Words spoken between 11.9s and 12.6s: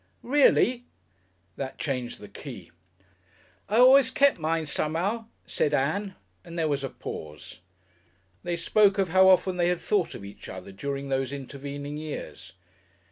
years.